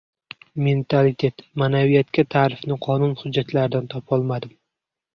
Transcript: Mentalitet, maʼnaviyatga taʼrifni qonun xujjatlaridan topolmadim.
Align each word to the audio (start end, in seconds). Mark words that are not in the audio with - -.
Mentalitet, 0.67 1.43
maʼnaviyatga 1.63 2.27
taʼrifni 2.37 2.81
qonun 2.89 3.17
xujjatlaridan 3.23 3.95
topolmadim. 3.97 4.61